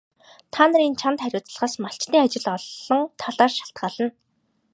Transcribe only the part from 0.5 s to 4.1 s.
Та нарын чанд хариуцлагаас малчдын ажил олон талаар шалтгаална.